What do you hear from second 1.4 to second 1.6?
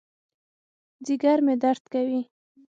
مې